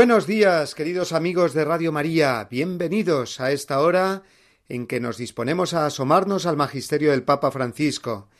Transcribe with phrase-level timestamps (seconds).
[0.00, 2.48] Buenos días, queridos amigos de Radio María.
[2.50, 4.22] Bienvenidos a esta hora
[4.66, 8.30] en que nos disponemos a asomarnos al magisterio del Papa Francisco,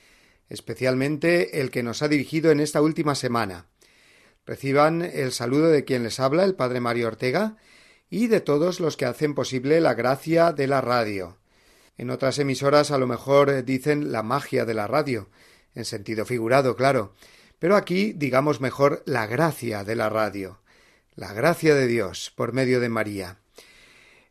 [0.48, 3.66] especialmente el que nos ha dirigido en esta última semana.
[4.46, 7.58] Reciban el saludo de quien les habla, el Padre Mario Ortega,
[8.08, 11.36] y de todos los que hacen posible la gracia de la radio.
[11.98, 15.28] En otras emisoras a lo mejor dicen la magia de la radio,
[15.74, 17.12] en sentido figurado, claro,
[17.58, 20.59] pero aquí digamos mejor la gracia de la radio
[21.20, 23.36] la gracia de Dios por medio de María.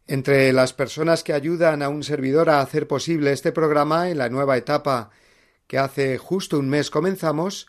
[0.08, 4.28] Entre las personas que ayudan a un servidor a hacer posible este programa en la
[4.28, 5.12] nueva etapa
[5.68, 7.68] que hace justo un mes comenzamos,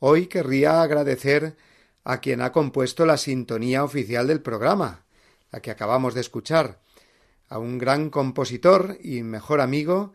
[0.00, 1.56] hoy querría agradecer
[2.04, 5.06] a quien ha compuesto la sintonía oficial del programa,
[5.50, 6.78] la que acabamos de escuchar,
[7.48, 10.12] a un gran compositor y mejor amigo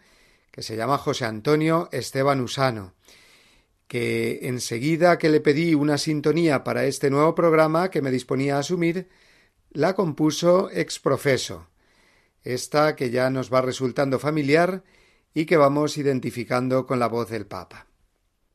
[0.52, 2.94] que se llama José Antonio Esteban Usano,
[3.88, 8.60] que enseguida que le pedí una sintonía para este nuevo programa que me disponía a
[8.60, 9.08] asumir,
[9.72, 11.68] la compuso ex profeso,
[12.44, 14.84] esta que ya nos va resultando familiar
[15.34, 17.88] y que vamos identificando con la voz del Papa.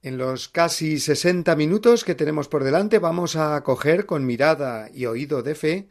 [0.00, 5.06] En los casi sesenta minutos que tenemos por delante vamos a acoger con mirada y
[5.06, 5.88] oído de fe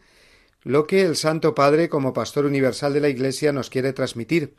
[0.64, 4.56] lo que el Santo Padre como Pastor Universal de la Iglesia nos quiere transmitir,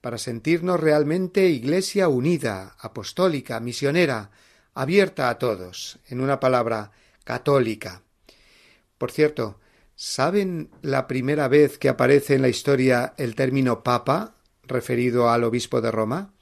[0.00, 4.30] para sentirnos realmente Iglesia unida, apostólica, misionera,
[4.74, 6.92] abierta a todos, en una palabra,
[7.24, 8.02] católica.
[8.98, 9.60] Por cierto,
[9.94, 15.80] ¿saben la primera vez que aparece en la historia el término papa referido al obispo
[15.80, 16.32] de Roma?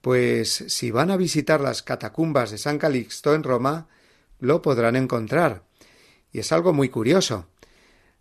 [0.00, 3.88] Pues si van a visitar las catacumbas de San Calixto en Roma,
[4.38, 5.64] lo podrán encontrar.
[6.30, 7.46] Y es algo muy curioso.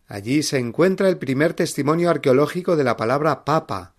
[0.08, 3.94] Allí se encuentra el primer testimonio arqueológico de la palabra papa,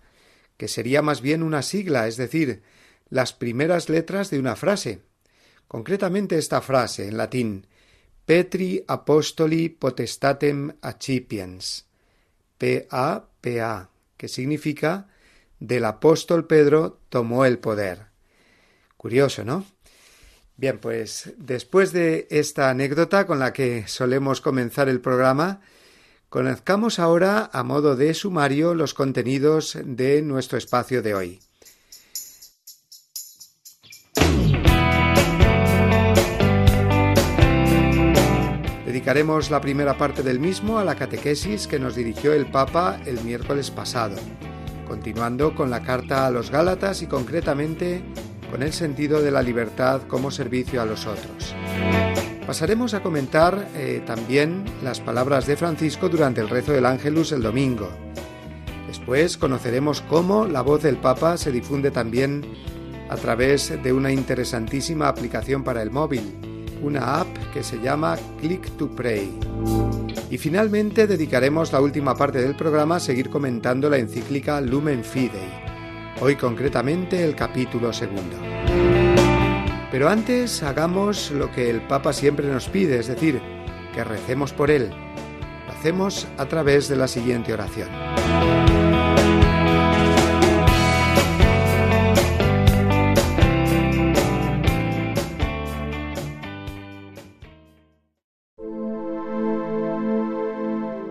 [0.59, 2.61] que sería más bien una sigla, es decir,
[3.09, 4.99] las primeras letras de una frase.
[5.69, 7.65] Concretamente esta frase en latín
[8.25, 11.85] Petri apostoli potestatem accipiens
[12.57, 15.07] P-A-P-A, que significa
[15.61, 18.07] del apóstol Pedro tomó el poder.
[18.97, 19.65] Curioso, ¿no?
[20.57, 25.61] Bien, pues después de esta anécdota con la que solemos comenzar el programa,
[26.29, 31.39] Conozcamos ahora, a modo de sumario, los contenidos de nuestro espacio de hoy.
[38.85, 43.19] Dedicaremos la primera parte del mismo a la catequesis que nos dirigió el Papa el
[43.23, 44.17] miércoles pasado,
[44.87, 48.03] continuando con la carta a los Gálatas y concretamente
[48.51, 51.55] con el sentido de la libertad como servicio a los otros.
[52.49, 57.43] Pasaremos a comentar eh, también las palabras de Francisco durante el rezo del Ángelus el
[57.43, 57.87] domingo.
[58.87, 62.43] Después conoceremos cómo la voz del Papa se difunde también
[63.07, 66.23] a través de una interesantísima aplicación para el móvil,
[66.81, 69.29] una app que se llama Click to Pray.
[70.31, 75.53] Y finalmente dedicaremos la última parte del programa a seguir comentando la encíclica Lumen Fidei,
[76.19, 78.88] hoy concretamente el capítulo segundo.
[79.91, 83.41] Pero antes hagamos lo que el Papa siempre nos pide, es decir,
[83.93, 84.89] que recemos por él.
[85.67, 87.89] Lo hacemos a través de la siguiente oración.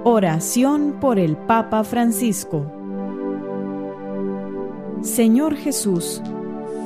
[0.04, 2.72] Oración por el Papa Francisco
[5.02, 6.20] Señor Jesús,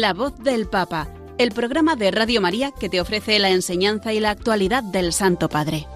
[0.00, 4.20] La voz del Papa, el programa de Radio María que te ofrece la enseñanza y
[4.20, 5.86] la actualidad del Santo Padre.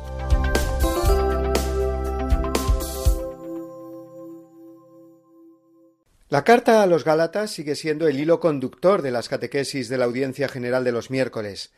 [6.29, 10.05] La carta a los Gálatas sigue siendo el hilo conductor de las catequesis de la
[10.05, 11.73] Audiencia General de los miércoles.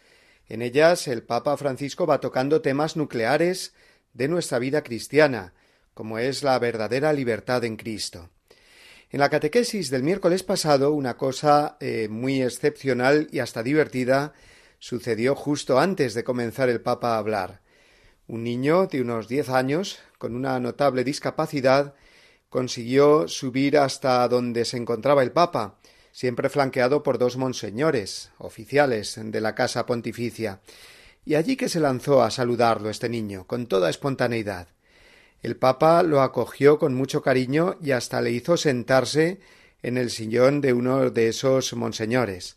[0.48, 3.72] En ellas el Papa Francisco va tocando temas nucleares
[4.14, 5.54] de nuestra vida cristiana,
[5.94, 8.30] como es la verdadera libertad en Cristo.
[9.08, 14.32] En la catequesis del miércoles pasado, una cosa eh, muy excepcional y hasta divertida
[14.80, 17.60] sucedió justo antes de comenzar el Papa a hablar.
[18.26, 21.94] Un niño de unos diez años, con una notable discapacidad,
[22.48, 25.78] consiguió subir hasta donde se encontraba el Papa,
[26.10, 30.60] siempre flanqueado por dos monseñores, oficiales de la Casa Pontificia,
[31.24, 34.75] y allí que se lanzó a saludarlo este niño, con toda espontaneidad.
[35.42, 39.40] El Papa lo acogió con mucho cariño y hasta le hizo sentarse
[39.82, 42.56] en el sillón de uno de esos monseñores.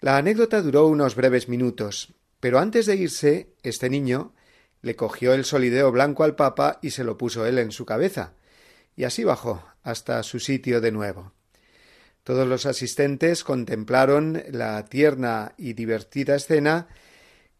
[0.00, 4.32] La anécdota duró unos breves minutos, pero antes de irse, este niño
[4.82, 8.32] le cogió el solideo blanco al Papa y se lo puso él en su cabeza,
[8.96, 11.32] y así bajó hasta su sitio de nuevo.
[12.24, 16.88] Todos los asistentes contemplaron la tierna y divertida escena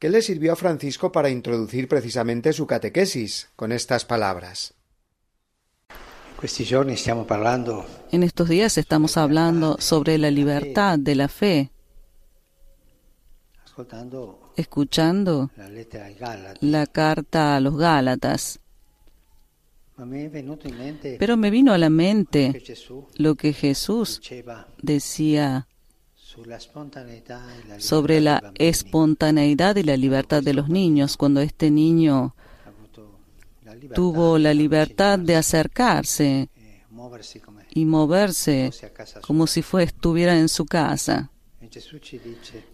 [0.01, 4.75] que le sirvió a Francisco para introducir precisamente su catequesis con estas palabras.
[8.11, 11.71] En estos días estamos hablando sobre la libertad de la fe,
[14.57, 15.51] escuchando
[16.61, 18.59] la carta a los Gálatas.
[21.19, 22.63] Pero me vino a la mente
[23.17, 24.23] lo que Jesús
[24.81, 25.69] decía
[27.79, 32.35] sobre la espontaneidad y la libertad de los niños cuando este niño
[33.95, 36.49] tuvo la libertad de acercarse
[37.71, 38.71] y moverse
[39.23, 41.31] como si estuviera en su casa.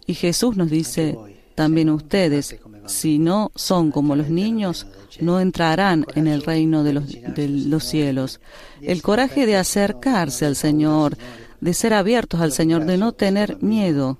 [0.05, 1.17] Y Jesús nos dice,
[1.55, 2.55] también ustedes,
[2.87, 4.87] si no son como los niños,
[5.19, 8.39] no entrarán en el reino de los cielos.
[8.81, 11.17] El coraje de acercarse al Señor,
[11.61, 14.17] de ser abiertos al Señor, de no tener miedo.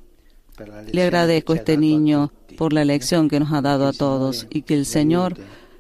[0.92, 4.64] Le agradezco a este niño por la lección que nos ha dado a todos y
[4.64, 5.36] que el Señor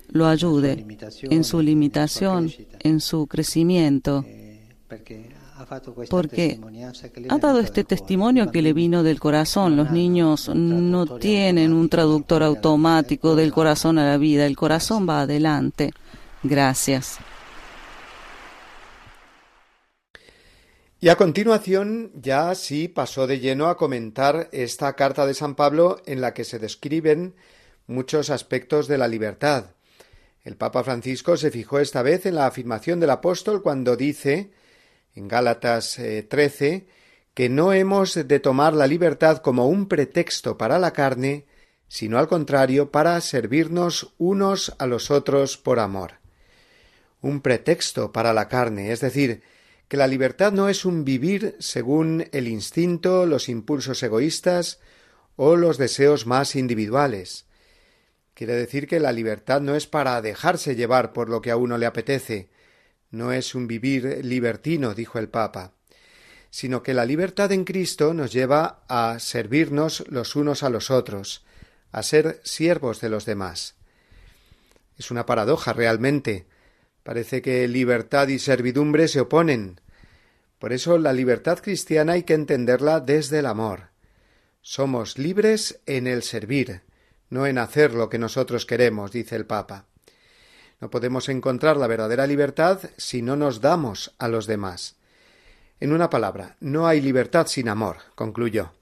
[0.09, 0.85] lo ayude
[1.23, 4.23] en su limitación, en su crecimiento,
[6.09, 6.59] porque
[7.29, 9.75] ha dado este testimonio que le vino del corazón.
[9.75, 15.21] Los niños no tienen un traductor automático del corazón a la vida, el corazón va
[15.21, 15.91] adelante.
[16.43, 17.17] Gracias.
[21.07, 26.01] Y a continuación ya sí pasó de lleno a comentar esta carta de San Pablo
[26.05, 27.33] en la que se describen
[27.85, 29.67] muchos aspectos de la libertad.
[30.43, 34.51] El Papa Francisco se fijó esta vez en la afirmación del apóstol cuando dice
[35.15, 36.87] en Gálatas 13 eh,
[37.33, 41.45] que no hemos de tomar la libertad como un pretexto para la carne,
[41.87, 46.15] sino al contrario para servirnos unos a los otros por amor.
[47.21, 49.41] Un pretexto para la carne, es decir,
[49.87, 54.79] que la libertad no es un vivir según el instinto, los impulsos egoístas
[55.35, 57.45] o los deseos más individuales.
[58.33, 61.77] Quiere decir que la libertad no es para dejarse llevar por lo que a uno
[61.77, 62.49] le apetece,
[63.09, 65.73] no es un vivir libertino, dijo el Papa,
[66.49, 71.45] sino que la libertad en Cristo nos lleva a servirnos los unos a los otros,
[71.91, 73.75] a ser siervos de los demás.
[74.97, 76.47] Es una paradoja realmente,
[77.07, 79.79] Parece que libertad y servidumbre se oponen.
[80.59, 83.91] Por eso la libertad cristiana hay que entenderla desde el amor.
[84.59, 86.81] Somos libres en el servir,
[87.29, 89.85] no en hacer lo que nosotros queremos, dice el Papa.
[90.81, 94.97] No podemos encontrar la verdadera libertad si no nos damos a los demás.
[95.79, 98.73] En una palabra, no hay libertad sin amor, concluyó.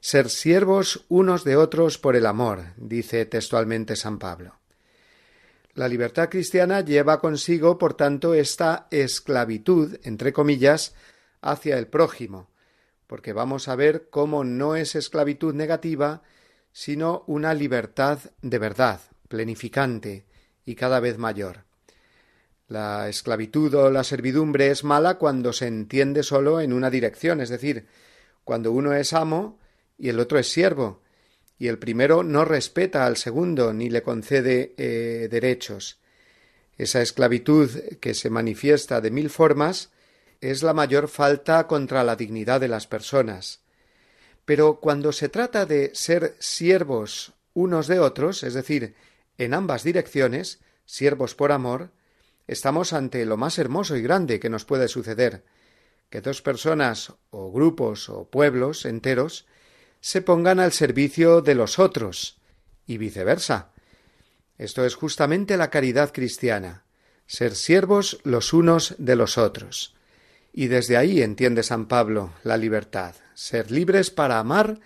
[0.00, 4.59] Ser siervos unos de otros por el amor, dice textualmente San Pablo.
[5.74, 10.94] La libertad cristiana lleva consigo, por tanto, esta esclavitud, entre comillas,
[11.40, 12.50] hacia el prójimo,
[13.06, 16.22] porque vamos a ver cómo no es esclavitud negativa,
[16.72, 20.26] sino una libertad de verdad, plenificante
[20.64, 21.64] y cada vez mayor.
[22.68, 27.48] La esclavitud o la servidumbre es mala cuando se entiende solo en una dirección, es
[27.48, 27.86] decir,
[28.44, 29.58] cuando uno es amo
[29.98, 31.02] y el otro es siervo,
[31.60, 35.98] y el primero no respeta al segundo ni le concede eh, derechos.
[36.78, 39.90] Esa esclavitud que se manifiesta de mil formas
[40.40, 43.60] es la mayor falta contra la dignidad de las personas.
[44.46, 48.94] Pero cuando se trata de ser siervos unos de otros, es decir,
[49.36, 51.90] en ambas direcciones, siervos por amor,
[52.46, 55.44] estamos ante lo más hermoso y grande que nos puede suceder,
[56.08, 59.46] que dos personas o grupos o pueblos enteros
[60.00, 62.38] se pongan al servicio de los otros
[62.86, 63.70] y viceversa.
[64.58, 66.84] Esto es justamente la caridad cristiana,
[67.26, 69.94] ser siervos los unos de los otros.
[70.52, 74.80] Y desde ahí entiende San Pablo la libertad, ser libres para amar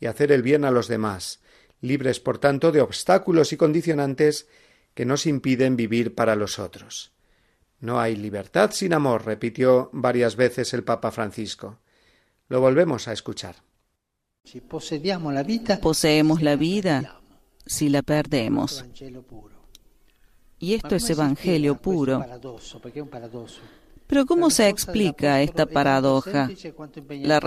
[0.00, 1.40] y hacer el bien a los demás,
[1.80, 4.48] libres por tanto de obstáculos y condicionantes
[4.94, 7.12] que nos impiden vivir para los otros.
[7.80, 11.78] No hay libertad sin amor, repitió varias veces el Papa Francisco.
[12.48, 13.56] Lo volvemos a escuchar.
[15.80, 17.20] Poseemos la vida
[17.66, 18.84] si la perdemos.
[20.58, 22.24] Y esto es Evangelio puro.
[24.06, 26.50] Pero ¿cómo se explica esta paradoja?
[27.08, 27.40] La,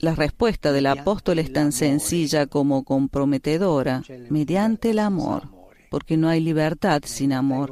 [0.00, 5.48] la, respuesta del apóstol es tan sencilla como comprometedora, mediante el amor,
[5.92, 7.70] porque no hay libertad sin amor.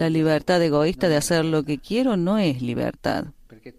[0.00, 3.70] La libertad egoísta de hacer lo que quiero no es libertad, porque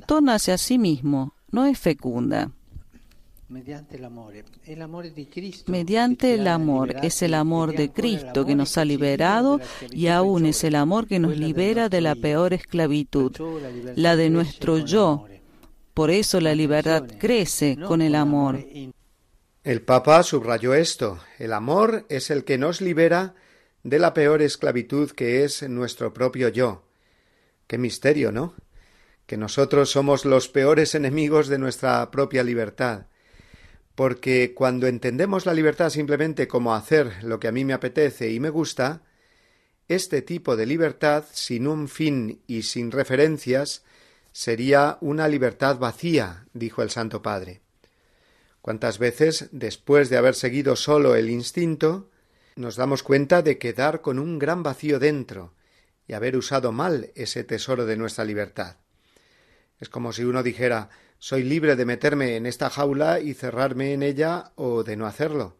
[0.00, 2.50] torna hacia sí mismo, no es fecunda.
[3.50, 4.32] Mediante el amor.
[7.02, 11.18] es el amor de Cristo que nos ha liberado y aún es el amor que
[11.18, 13.30] nos libera de la peor esclavitud,
[13.94, 15.26] la de nuestro yo.
[15.92, 18.64] Por eso la libertad crece con el amor.
[19.64, 21.20] El Papa subrayó esto.
[21.38, 23.34] El amor es el que nos libera
[23.82, 26.84] de la peor esclavitud que es nuestro propio yo.
[27.66, 28.54] Qué misterio, ¿no?
[29.26, 33.06] Que nosotros somos los peores enemigos de nuestra propia libertad
[33.94, 38.40] porque cuando entendemos la libertad simplemente como hacer lo que a mí me apetece y
[38.40, 39.02] me gusta,
[39.86, 43.84] este tipo de libertad, sin un fin y sin referencias,
[44.32, 47.60] sería una libertad vacía, dijo el Santo Padre.
[48.64, 52.08] ¿Cuántas veces, después de haber seguido solo el instinto,
[52.56, 55.52] nos damos cuenta de quedar con un gran vacío dentro
[56.08, 58.78] y haber usado mal ese tesoro de nuestra libertad?
[59.80, 64.02] Es como si uno dijera soy libre de meterme en esta jaula y cerrarme en
[64.02, 65.58] ella o de no hacerlo.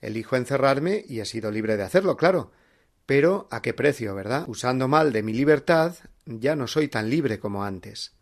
[0.00, 2.50] Elijo encerrarme y he sido libre de hacerlo, claro.
[3.06, 4.46] Pero ¿a qué precio, verdad?
[4.48, 5.94] Usando mal de mi libertad,
[6.26, 8.16] ya no soy tan libre como antes.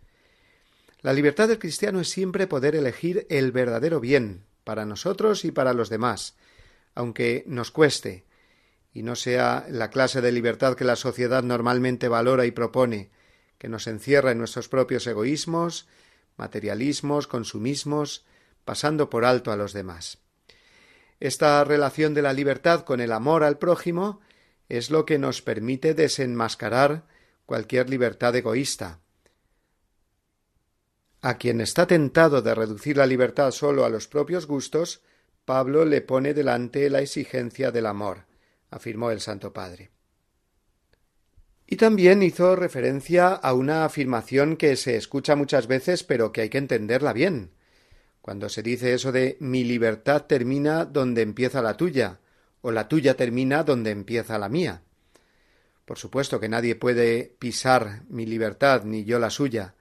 [1.00, 5.72] La libertad del cristiano es siempre poder elegir el verdadero bien para nosotros y para
[5.72, 6.36] los demás,
[6.94, 8.24] aunque nos cueste,
[8.92, 13.10] y no sea la clase de libertad que la sociedad normalmente valora y propone,
[13.58, 15.86] que nos encierra en nuestros propios egoísmos,
[16.36, 18.24] materialismos, consumismos,
[18.64, 20.18] pasando por alto a los demás.
[21.20, 24.20] Esta relación de la libertad con el amor al prójimo
[24.68, 27.06] es lo que nos permite desenmascarar
[27.46, 29.00] cualquier libertad egoísta.
[31.20, 35.02] A quien está tentado de reducir la libertad solo a los propios gustos,
[35.44, 38.26] Pablo le pone delante la exigencia del amor,
[38.70, 39.90] afirmó el Santo Padre.
[41.66, 46.48] Y también hizo referencia a una afirmación que se escucha muchas veces pero que hay
[46.48, 47.50] que entenderla bien.
[48.22, 52.20] Cuando se dice eso de mi libertad termina donde empieza la tuya,
[52.60, 54.82] o la tuya termina donde empieza la mía.
[55.84, 59.74] Por supuesto que nadie puede pisar mi libertad ni yo la suya,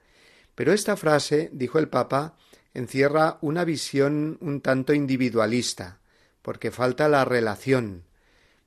[0.58, 2.36] pero esta frase, dijo el Papa,
[2.74, 6.00] encierra una visión un tanto individualista,
[6.42, 8.02] porque falta la relación,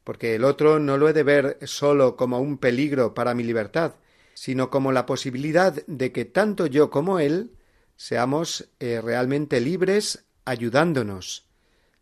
[0.05, 3.95] porque el otro no lo he de ver sólo como un peligro para mi libertad,
[4.36, 7.57] sino como la posibilidad de que tanto yo como él
[7.98, 11.50] seamos eh, realmente libres ayudándonos,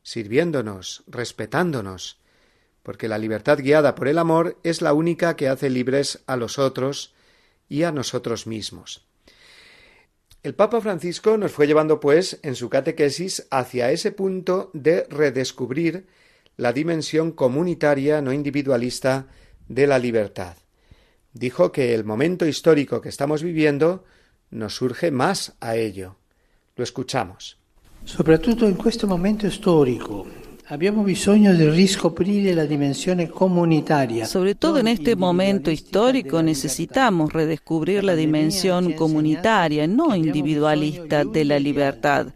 [0.04, 2.20] sirviéndonos, respetándonos,
[2.84, 6.60] porque la libertad guiada por el amor es la única que hace libres a los
[6.60, 7.16] otros
[7.68, 9.09] y a nosotros mismos.
[10.42, 16.08] El Papa Francisco nos fue llevando, pues, en su catequesis hacia ese punto de redescubrir
[16.56, 19.28] la dimensión comunitaria, no individualista,
[19.68, 20.56] de la libertad.
[21.34, 24.06] Dijo que el momento histórico que estamos viviendo
[24.50, 26.16] nos surge más a ello.
[26.78, 27.58] Lo escuchamos.
[28.18, 30.26] Todo en este momento histórico,
[34.28, 41.58] Sobre todo en este momento histórico necesitamos redescubrir la dimensión comunitaria, no individualista de la
[41.58, 42.28] libertad.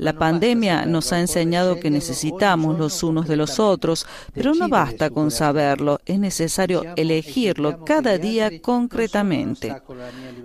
[0.00, 5.10] La pandemia nos ha enseñado que necesitamos los unos de los otros, pero no basta
[5.10, 9.76] con saberlo, es necesario elegirlo cada día concretamente.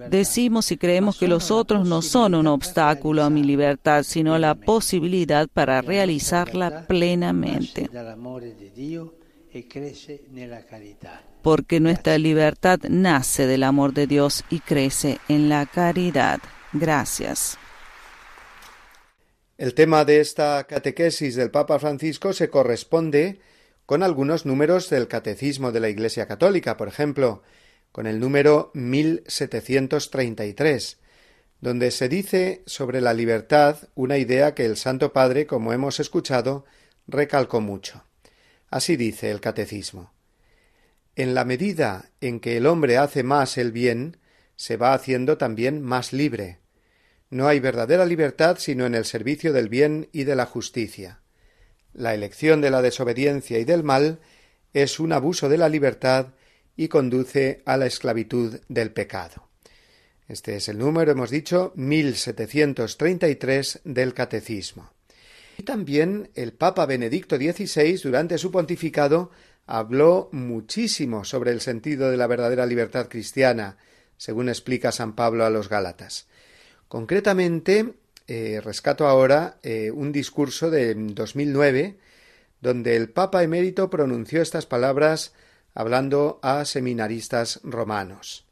[0.09, 4.55] Decimos y creemos que los otros no son un obstáculo a mi libertad, sino la
[4.55, 7.89] posibilidad para realizarla plenamente.
[11.41, 16.41] Porque nuestra libertad nace del amor de Dios y crece en la caridad.
[16.73, 17.57] Gracias.
[19.57, 23.39] El tema de esta catequesis del Papa Francisco se corresponde
[23.85, 27.41] con algunos números del Catecismo de la Iglesia Católica, por ejemplo,
[27.93, 30.97] con el número 1733,
[31.61, 36.65] donde se dice sobre la libertad una idea que el Santo Padre, como hemos escuchado,
[37.07, 38.03] recalcó mucho.
[38.69, 40.11] Así dice el Catecismo.
[41.15, 44.17] En la medida en que el hombre hace más el bien,
[44.57, 46.59] se va haciendo también más libre.
[47.29, 51.19] No hay verdadera libertad sino en el servicio del bien y de la justicia.
[51.93, 54.19] La elección de la desobediencia y del mal
[54.73, 56.27] es un abuso de la libertad
[56.75, 59.47] y conduce a la esclavitud del pecado.
[60.27, 64.91] Este es el número, hemos dicho, 1733 del Catecismo.
[65.57, 69.31] Y también el Papa Benedicto XVI, durante su pontificado,
[69.65, 73.77] habló muchísimo sobre el sentido de la verdadera libertad cristiana,
[74.17, 76.27] según explica San Pablo a los Gálatas.
[76.87, 77.95] Concretamente,
[78.27, 81.97] eh, rescato ahora eh, un discurso de 2009
[82.61, 85.33] donde el Papa emérito pronunció estas palabras
[85.75, 88.45] hablando a seminaristas romanos.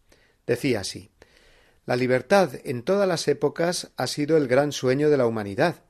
[0.45, 1.09] Decía así
[1.85, 5.81] La libertad en todas las épocas ha sido el gran sueño de la humanidad,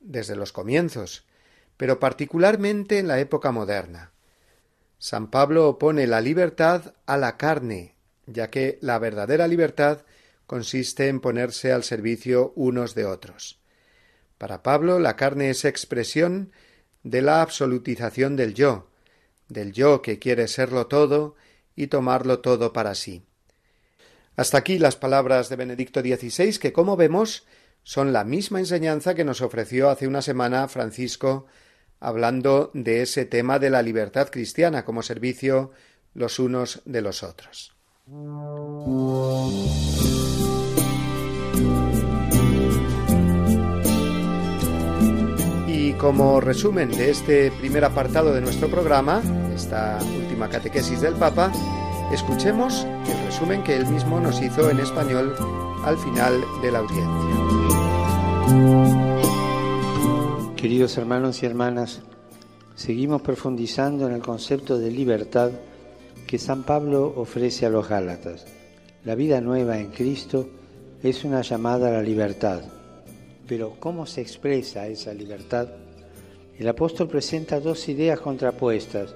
[0.00, 1.24] desde los comienzos,
[1.76, 4.12] pero particularmente en la época moderna.
[4.98, 7.94] San Pablo opone la libertad a la carne,
[8.26, 10.02] ya que la verdadera libertad
[10.46, 13.60] consiste en ponerse al servicio unos de otros.
[14.38, 16.52] Para Pablo, la carne es expresión
[17.02, 18.90] de la absolutización del yo,
[19.48, 21.36] del yo que quiere serlo todo
[21.76, 23.24] y tomarlo todo para sí.
[24.36, 27.46] Hasta aquí las palabras de Benedicto XVI, que como vemos
[27.84, 31.46] son la misma enseñanza que nos ofreció hace una semana Francisco
[32.00, 35.70] hablando de ese tema de la libertad cristiana como servicio
[36.14, 37.72] los unos de los otros.
[45.98, 49.22] Como resumen de este primer apartado de nuestro programa,
[49.54, 51.52] esta última catequesis del Papa,
[52.12, 55.34] escuchemos el resumen que él mismo nos hizo en español
[55.84, 57.04] al final de la audiencia.
[60.56, 62.02] Queridos hermanos y hermanas,
[62.74, 65.50] seguimos profundizando en el concepto de libertad
[66.26, 68.46] que San Pablo ofrece a los Gálatas.
[69.04, 70.48] La vida nueva en Cristo
[71.02, 72.62] es una llamada a la libertad.
[73.46, 75.68] Pero ¿cómo se expresa esa libertad?
[76.58, 79.14] El apóstol presenta dos ideas contrapuestas.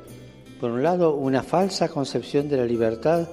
[0.60, 3.28] Por un lado, una falsa concepción de la libertad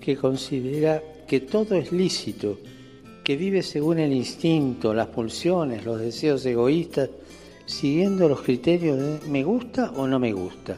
[0.00, 2.58] que considera que todo es lícito,
[3.22, 7.10] que vive según el instinto, las pulsiones, los deseos egoístas,
[7.66, 10.76] siguiendo los criterios de me gusta o no me gusta.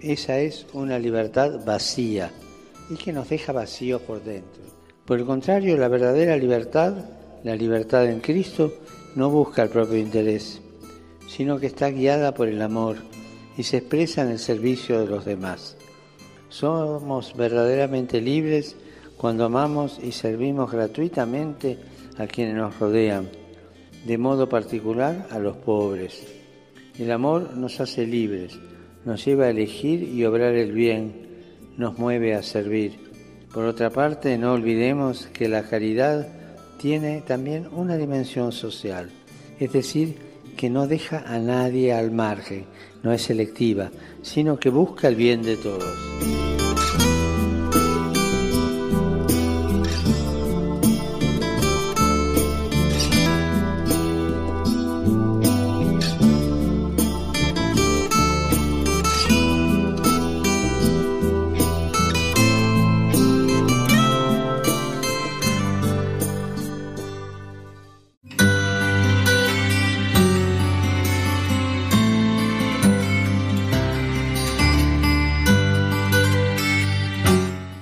[0.00, 2.30] Esa es una libertad vacía
[2.90, 4.62] y que nos deja vacíos por dentro.
[5.04, 6.94] Por el contrario, la verdadera libertad,
[7.42, 8.72] la libertad en Cristo,
[9.16, 10.60] no busca el propio interés,
[11.28, 12.96] sino que está guiada por el amor
[13.56, 15.76] y se expresa en el servicio de los demás.
[16.48, 18.74] Somos verdaderamente libres
[19.16, 21.78] cuando amamos y servimos gratuitamente
[22.16, 23.28] a quienes nos rodean,
[24.06, 26.26] de modo particular a los pobres.
[26.98, 28.58] El amor nos hace libres,
[29.04, 31.28] nos lleva a elegir y obrar el bien,
[31.76, 32.98] nos mueve a servir.
[33.52, 36.26] Por otra parte, no olvidemos que la caridad
[36.78, 39.10] tiene también una dimensión social,
[39.58, 40.27] es decir,
[40.58, 42.66] que no deja a nadie al margen,
[43.04, 43.90] no es selectiva,
[44.22, 46.57] sino que busca el bien de todos.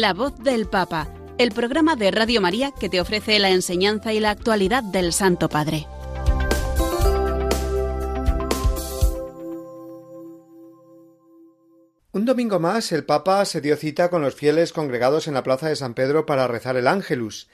[0.00, 4.20] La voz del Papa, el programa de Radio María que te ofrece la enseñanza y
[4.20, 5.86] la actualidad del Santo Padre.
[12.12, 15.68] Un domingo más el Papa se dio cita con los fieles congregados en la plaza
[15.68, 17.50] de San Pedro para rezar el Ángelus,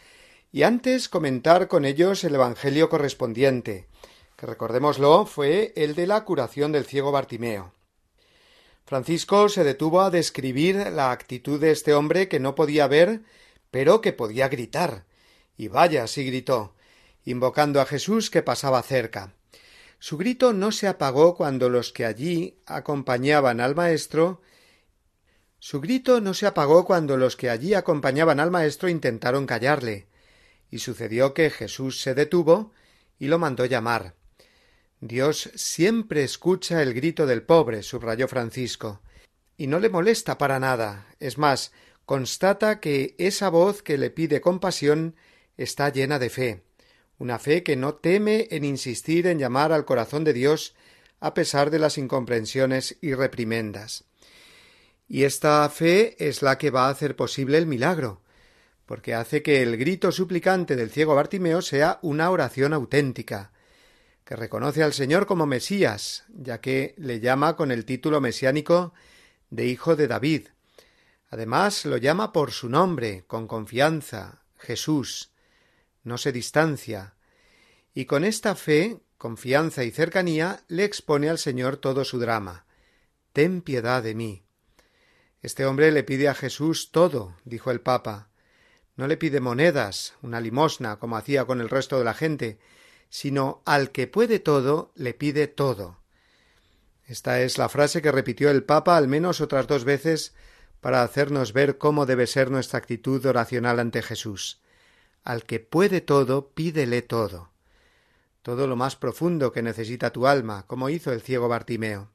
[0.52, 3.88] y antes comentar con ellos el Evangelio correspondiente,
[4.36, 7.72] que recordémoslo fue el de la curación del ciego Bartimeo.
[8.86, 13.22] Francisco se detuvo a describir la actitud de este hombre que no podía ver,
[13.70, 15.04] pero que podía gritar.
[15.56, 16.74] Y vaya, sí gritó,
[17.24, 19.34] invocando a Jesús que pasaba cerca.
[19.98, 24.40] Su grito no se apagó cuando los que allí acompañaban al maestro
[25.58, 30.06] su grito no se apagó cuando los que allí acompañaban al maestro intentaron callarle,
[30.70, 32.72] y sucedió que Jesús se detuvo
[33.18, 34.14] y lo mandó llamar.
[35.00, 39.02] Dios siempre escucha el grito del pobre, subrayó Francisco,
[39.56, 41.06] y no le molesta para nada.
[41.20, 41.72] Es más,
[42.06, 45.16] constata que esa voz que le pide compasión
[45.56, 46.62] está llena de fe,
[47.18, 50.74] una fe que no teme en insistir en llamar al corazón de Dios
[51.20, 54.04] a pesar de las incomprensiones y reprimendas.
[55.08, 58.22] Y esta fe es la que va a hacer posible el milagro,
[58.86, 63.52] porque hace que el grito suplicante del ciego Bartimeo sea una oración auténtica,
[64.26, 68.92] que reconoce al Señor como Mesías, ya que le llama con el título mesiánico
[69.50, 70.48] de Hijo de David.
[71.30, 75.30] Además lo llama por su nombre, con confianza, Jesús.
[76.02, 77.14] No se distancia.
[77.94, 82.66] Y con esta fe, confianza y cercanía le expone al Señor todo su drama.
[83.32, 84.42] Ten piedad de mí.
[85.40, 88.28] Este hombre le pide a Jesús todo, dijo el Papa,
[88.96, 92.58] no le pide monedas, una limosna, como hacía con el resto de la gente,
[93.08, 96.00] sino al que puede todo, le pide todo.
[97.06, 100.34] Esta es la frase que repitió el Papa al menos otras dos veces
[100.80, 104.60] para hacernos ver cómo debe ser nuestra actitud oracional ante Jesús.
[105.22, 107.50] Al que puede todo, pídele todo.
[108.42, 112.10] Todo lo más profundo que necesita tu alma, como hizo el ciego Bartimeo.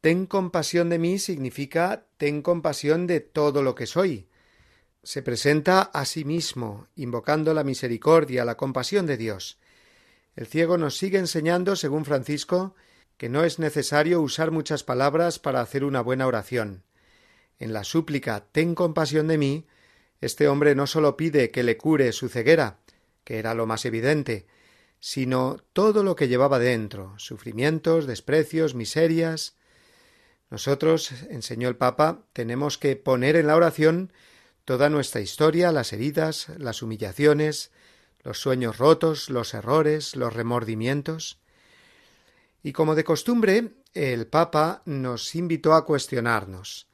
[0.00, 4.28] Ten compasión de mí significa ten compasión de todo lo que soy,
[5.04, 9.58] se presenta a sí mismo, invocando la misericordia, la compasión de Dios.
[10.36, 12.74] El ciego nos sigue enseñando, según Francisco,
[13.16, 16.82] que no es necesario usar muchas palabras para hacer una buena oración.
[17.58, 19.66] En la súplica Ten compasión de mí,
[20.20, 22.78] este hombre no sólo pide que le cure su ceguera,
[23.24, 24.46] que era lo más evidente,
[24.98, 29.56] sino todo lo que llevaba dentro, sufrimientos, desprecios, miserias.
[30.50, 34.12] Nosotros, enseñó el Papa, tenemos que poner en la oración
[34.64, 37.70] toda nuestra historia, las heridas, las humillaciones,
[38.24, 41.38] los sueños rotos, los errores, los remordimientos.
[42.62, 46.88] Y como de costumbre, el Papa nos invitó a cuestionarnos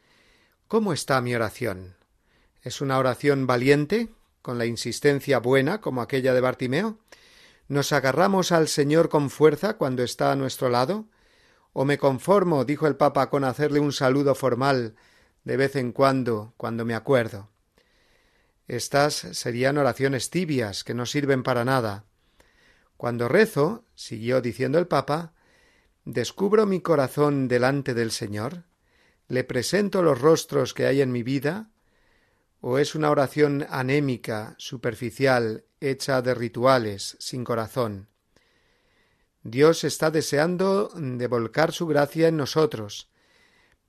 [0.67, 1.97] ¿Cómo está mi oración?
[2.63, 4.11] ¿Es una oración valiente,
[4.43, 6.99] con la insistencia buena, como aquella de Bartimeo?
[7.69, 11.07] ¿Nos agarramos al Señor con fuerza cuando está a nuestro lado?
[11.73, 14.97] ¿O me conformo, dijo el Papa, con hacerle un saludo formal
[15.45, 17.50] de vez en cuando, cuando me acuerdo?
[18.71, 22.05] Estas serían oraciones tibias que no sirven para nada.
[22.97, 25.33] Cuando rezo, siguió diciendo el Papa,
[26.05, 28.63] descubro mi corazón delante del Señor,
[29.27, 31.71] le presento los rostros que hay en mi vida,
[32.61, 38.07] o es una oración anémica, superficial, hecha de rituales, sin corazón.
[39.43, 43.11] Dios está deseando devolcar su gracia en nosotros,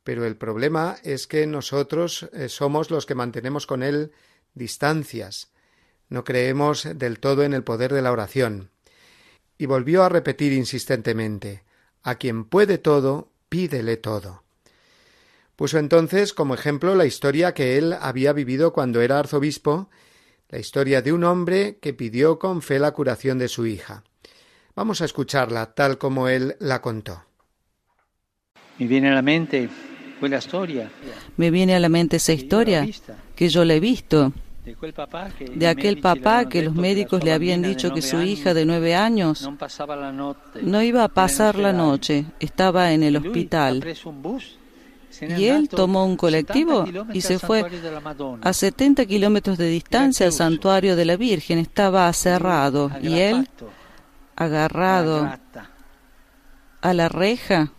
[0.04, 4.12] pero el problema es que nosotros eh, somos los que mantenemos con Él
[4.54, 5.52] distancias.
[6.10, 8.70] No creemos del todo en el poder de la oración.
[9.58, 11.64] Y volvió a repetir insistentemente
[12.04, 14.44] A quien puede todo, pídele todo.
[15.56, 19.90] Puso entonces como ejemplo la historia que él había vivido cuando era arzobispo,
[20.50, 24.04] la historia de un hombre que pidió con fe la curación de su hija.
[24.76, 27.24] Vamos a escucharla tal como él la contó.
[28.80, 29.70] Me viene a la mente
[30.30, 30.92] historia.
[31.38, 32.86] Me viene a la mente esa historia
[33.42, 34.32] que yo la he visto.
[35.56, 39.50] De aquel papá que los médicos le habían dicho que su hija de nueve años
[40.62, 43.84] no iba a pasar la noche, estaba en el hospital.
[45.22, 47.66] Y él tomó un colectivo y se fue
[48.44, 51.58] a 70 kilómetros de distancia al santuario de la Virgen.
[51.58, 52.92] Estaba cerrado.
[53.02, 53.50] y él,
[54.36, 55.32] agarrado
[56.82, 57.72] a la reja,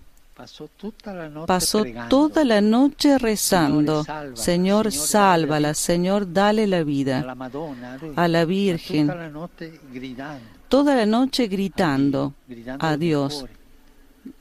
[1.46, 7.36] Pasó toda la noche rezando, Señor, sálvala, Señor, dale la vida
[8.16, 9.12] a la Virgen.
[10.68, 12.34] Toda la noche gritando
[12.78, 13.44] a Dios,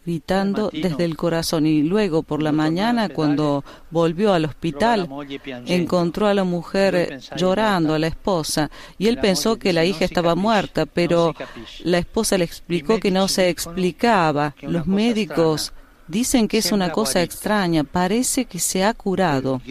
[0.05, 1.65] gritando desde el corazón.
[1.67, 5.07] Y luego por la mañana, cuando volvió al hospital,
[5.65, 10.35] encontró a la mujer llorando, a la esposa, y él pensó que la hija estaba
[10.35, 11.35] muerta, pero
[11.83, 14.55] la esposa le explicó que no se explicaba.
[14.61, 15.73] Los médicos
[16.11, 19.61] Dicen que es una cosa extraña, parece que se ha curado.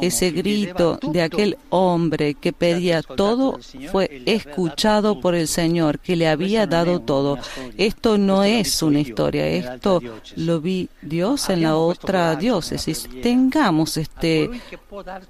[0.00, 3.58] Ese grito de aquel hombre que pedía todo
[3.90, 7.36] fue escuchado por el Señor, que le había dado todo.
[7.76, 10.00] Esto no es una historia, esto
[10.36, 13.08] lo vi Dios en la otra diócesis.
[13.20, 14.50] Tengamos este,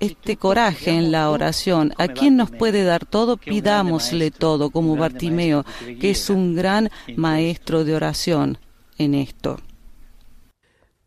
[0.01, 1.95] este coraje en la oración.
[1.97, 5.65] A quien nos puede dar todo, pidámosle todo, como Bartimeo,
[5.99, 8.59] que es un gran maestro de oración
[8.99, 9.59] en esto.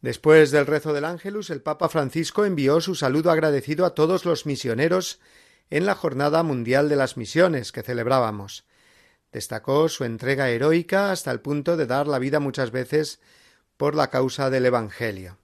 [0.03, 4.45] Después del rezo del Ángelus, el Papa Francisco envió su saludo agradecido a todos los
[4.45, 5.21] misioneros
[5.69, 8.65] en la Jornada Mundial de las Misiones que celebrábamos.
[9.31, 13.21] Destacó su entrega heroica hasta el punto de dar la vida muchas veces
[13.77, 15.37] por la causa del Evangelio.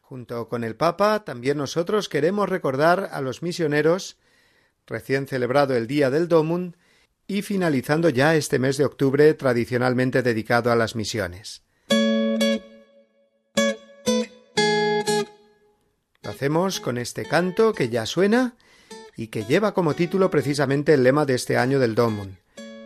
[0.00, 4.16] Junto con el Papa, también nosotros queremos recordar a los misioneros,
[4.86, 6.74] recién celebrado el Día del Domum,
[7.26, 11.65] y finalizando ya este mes de octubre tradicionalmente dedicado a las misiones.
[16.36, 18.56] Hacemos con este canto que ya suena
[19.16, 22.34] y que lleva como título precisamente el lema de este año del Domum.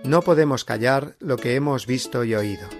[0.04, 2.79] No podemos callar lo que hemos visto y oído.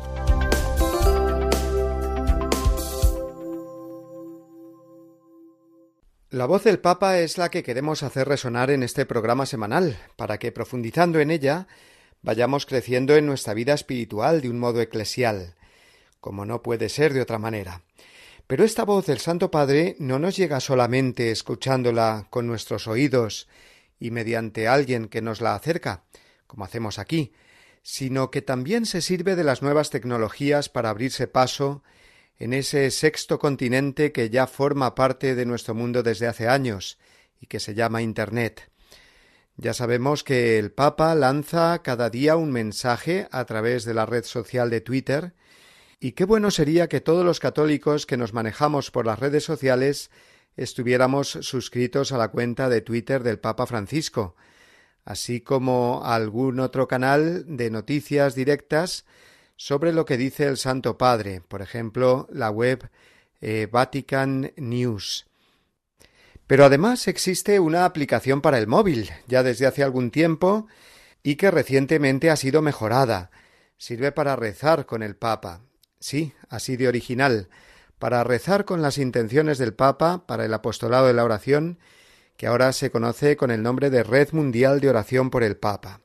[6.31, 10.39] La voz del Papa es la que queremos hacer resonar en este programa semanal, para
[10.39, 11.67] que profundizando en ella
[12.21, 15.55] vayamos creciendo en nuestra vida espiritual de un modo eclesial,
[16.21, 17.81] como no puede ser de otra manera.
[18.47, 23.49] Pero esta voz del Santo Padre no nos llega solamente escuchándola con nuestros oídos
[23.99, 26.05] y mediante alguien que nos la acerca,
[26.47, 27.33] como hacemos aquí,
[27.83, 31.83] sino que también se sirve de las nuevas tecnologías para abrirse paso
[32.41, 36.97] en ese sexto continente que ya forma parte de nuestro mundo desde hace años
[37.39, 38.71] y que se llama Internet.
[39.57, 44.23] Ya sabemos que el Papa lanza cada día un mensaje a través de la red
[44.23, 45.35] social de Twitter,
[45.99, 50.09] y qué bueno sería que todos los católicos que nos manejamos por las redes sociales
[50.57, 54.35] estuviéramos suscritos a la cuenta de Twitter del Papa Francisco,
[55.05, 59.05] así como a algún otro canal de noticias directas
[59.61, 62.89] sobre lo que dice el Santo Padre, por ejemplo, la web
[63.41, 65.27] eh, Vatican News.
[66.47, 70.65] Pero además existe una aplicación para el móvil, ya desde hace algún tiempo,
[71.21, 73.29] y que recientemente ha sido mejorada.
[73.77, 75.61] Sirve para rezar con el Papa.
[75.99, 77.47] Sí, así de original,
[77.99, 81.77] para rezar con las intenciones del Papa para el apostolado de la oración,
[82.35, 86.01] que ahora se conoce con el nombre de Red Mundial de Oración por el Papa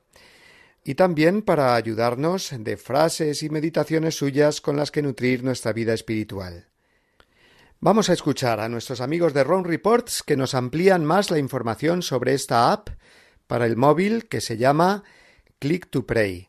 [0.87, 5.93] y también para ayudarnos de frases y meditaciones suyas con las que nutrir nuestra vida
[5.93, 6.69] espiritual.
[7.81, 12.03] Vamos a escuchar a nuestros amigos de Ron Reports que nos amplían más la información
[12.03, 12.87] sobre esta app
[13.47, 15.03] para el móvil que se llama
[15.59, 16.47] Click to Pray.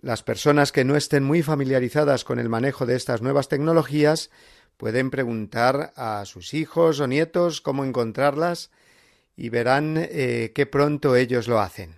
[0.00, 4.30] Las personas que no estén muy familiarizadas con el manejo de estas nuevas tecnologías
[4.78, 8.70] pueden preguntar a sus hijos o nietos cómo encontrarlas
[9.36, 11.97] y verán eh, qué pronto ellos lo hacen.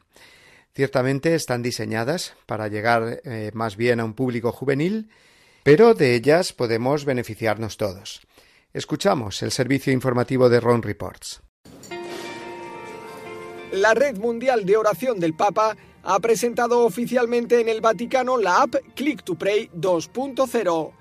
[0.75, 5.11] Ciertamente están diseñadas para llegar eh, más bien a un público juvenil,
[5.63, 8.21] pero de ellas podemos beneficiarnos todos.
[8.73, 11.43] Escuchamos el servicio informativo de Ron Reports.
[13.73, 18.75] La Red Mundial de Oración del Papa ha presentado oficialmente en el Vaticano la app
[18.95, 20.93] Click to Pray 2.0.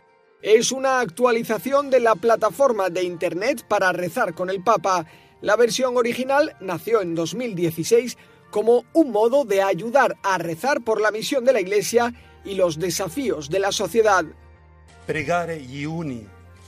[0.42, 5.06] Es una actualización de la plataforma de Internet para rezar con el Papa.
[5.42, 8.18] La versión original nació en 2016
[8.52, 12.80] como un modo de ayudar a rezar por la misión de la Iglesia y los
[12.80, 14.26] desafíos de la sociedad.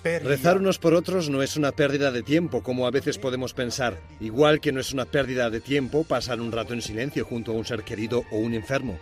[0.03, 3.99] Rezar unos por otros no es una pérdida de tiempo, como a veces podemos pensar,
[4.19, 7.55] igual que no es una pérdida de tiempo pasar un rato en silencio junto a
[7.55, 8.97] un ser querido o un enfermo.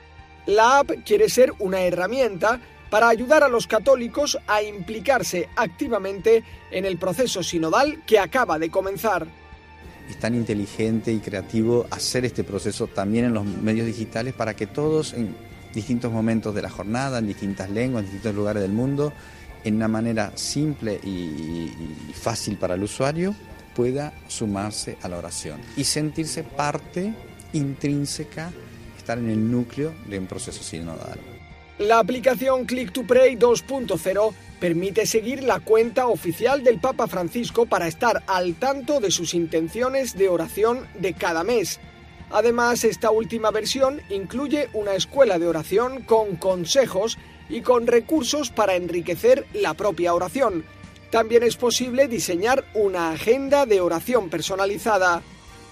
[0.46, 6.86] La app quiere ser una herramienta para ayudar a los católicos a implicarse activamente en
[6.86, 9.28] el proceso sinodal que acaba de comenzar
[10.10, 14.66] es tan inteligente y creativo hacer este proceso también en los medios digitales para que
[14.68, 15.36] todos en
[15.74, 19.14] distintos momentos de la jornada, en distintas lenguas, en distintos lugares del mundo,
[19.64, 21.72] en una manera simple y,
[22.14, 23.36] fácil para el usuario,
[23.76, 27.14] pueda sumarse a la oración y sentirse parte
[27.54, 28.52] intrínseca,
[28.98, 31.39] estar en el núcleo de un proceso sinodal.
[31.80, 37.88] La aplicación Click to Pray 2.0 permite seguir la cuenta oficial del Papa Francisco para
[37.88, 41.80] estar al tanto de sus intenciones de oración de cada mes.
[42.32, 47.18] Además, esta última versión incluye una escuela de oración con consejos
[47.48, 50.66] y con recursos para enriquecer la propia oración.
[51.12, 55.22] También es posible diseñar una agenda de oración personalizada.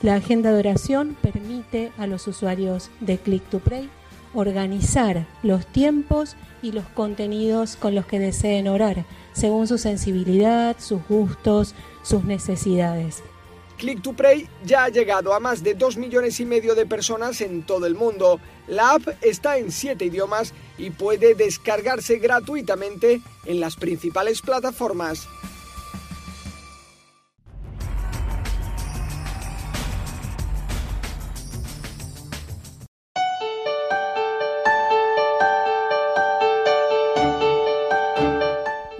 [0.01, 3.89] La agenda de oración permite a los usuarios de Click to Pray
[4.37, 11.01] organizar los tiempos y los contenidos con los que deseen orar, según su sensibilidad, sus
[11.07, 11.73] gustos,
[12.03, 13.23] sus necesidades.
[13.77, 17.41] Click to Pray ya ha llegado a más de 2 millones y medio de personas
[17.41, 18.39] en todo el mundo.
[18.67, 25.27] La app está en 7 idiomas y puede descargarse gratuitamente en las principales plataformas.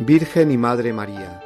[0.08, 1.42] Virgen y Madre María,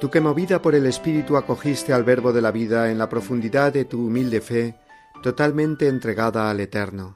[0.00, 3.72] tú que movida por el Espíritu acogiste al Verbo de la vida en la profundidad
[3.72, 4.76] de tu humilde fe,
[5.24, 7.14] totalmente entregada al Eterno.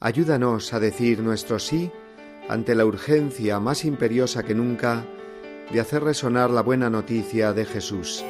[0.00, 1.90] Ayúdanos a decir nuestro sí
[2.50, 5.06] ante la urgencia más imperiosa que nunca
[5.72, 8.22] de hacer resonar la buena noticia de Jesús.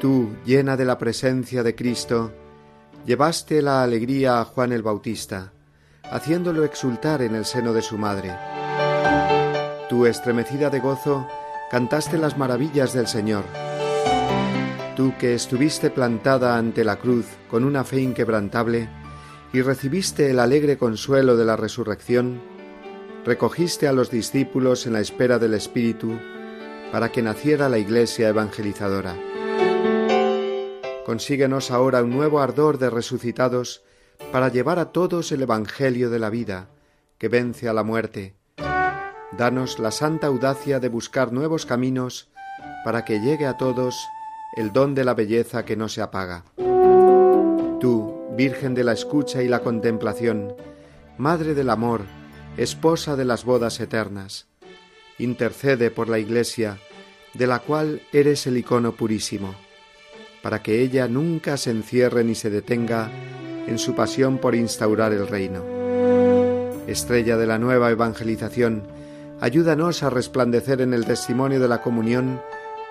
[0.00, 2.32] Tú, llena de la presencia de Cristo,
[3.06, 5.52] llevaste la alegría a Juan el Bautista,
[6.10, 8.61] haciéndolo exultar en el seno de su madre.
[9.92, 11.28] Tú, estremecida de gozo,
[11.70, 13.44] cantaste las maravillas del Señor.
[14.96, 18.88] Tú que estuviste plantada ante la cruz con una fe inquebrantable
[19.52, 22.40] y recibiste el alegre consuelo de la resurrección,
[23.26, 26.18] recogiste a los discípulos en la espera del Espíritu
[26.90, 29.14] para que naciera la Iglesia evangelizadora.
[31.04, 33.84] Consíguenos ahora un nuevo ardor de resucitados
[34.32, 36.70] para llevar a todos el Evangelio de la vida,
[37.18, 38.36] que vence a la muerte.
[39.36, 42.28] Danos la santa audacia de buscar nuevos caminos
[42.84, 43.96] para que llegue a todos
[44.56, 46.44] el don de la belleza que no se apaga.
[47.80, 50.54] Tú, Virgen de la escucha y la contemplación,
[51.18, 52.02] Madre del amor,
[52.56, 54.46] Esposa de las bodas eternas,
[55.18, 56.78] intercede por la Iglesia,
[57.34, 59.54] de la cual eres el icono purísimo
[60.42, 63.10] para que ella nunca se encierre ni se detenga
[63.66, 65.64] en su pasión por instaurar el reino.
[66.88, 68.82] Estrella de la nueva evangelización,
[69.42, 72.40] ayúdanos a resplandecer en el testimonio de la comunión,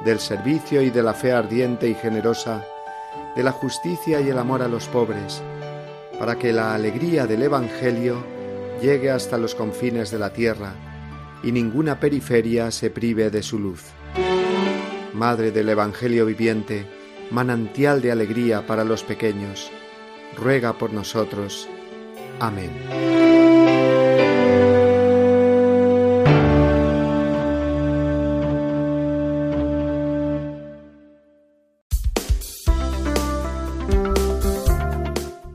[0.03, 2.65] del servicio y de la fe ardiente y generosa,
[3.37, 5.41] de la justicia y el amor a los pobres,
[6.19, 8.21] para que la alegría del Evangelio
[8.81, 10.73] llegue hasta los confines de la tierra
[11.41, 13.85] y ninguna periferia se prive de su luz.
[15.13, 16.85] Madre del Evangelio viviente,
[17.31, 19.71] manantial de alegría para los pequeños,
[20.35, 21.69] ruega por nosotros.
[22.41, 24.00] Amén.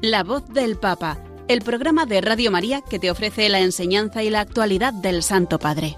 [0.07, 4.31] La voz del Papa, el programa de Radio María que te ofrece la enseñanza y
[4.31, 5.97] la actualidad del Santo Padre.